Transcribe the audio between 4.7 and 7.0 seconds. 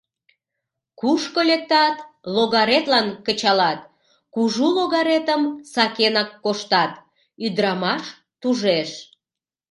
логаретым сакенак коштат!—